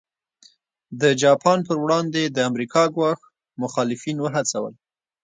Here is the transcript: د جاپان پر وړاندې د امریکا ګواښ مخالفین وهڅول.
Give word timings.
د 1.01 1.03
جاپان 1.21 1.59
پر 1.67 1.77
وړاندې 1.83 2.23
د 2.25 2.37
امریکا 2.49 2.83
ګواښ 2.95 3.19
مخالفین 3.63 4.17
وهڅول. 4.21 4.73